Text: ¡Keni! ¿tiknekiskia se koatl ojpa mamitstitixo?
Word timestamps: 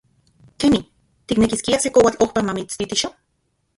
¡Keni! 0.61 0.79
¿tiknekiskia 1.27 1.77
se 1.83 1.93
koatl 1.95 2.21
ojpa 2.25 2.45
mamitstitixo? 2.47 3.07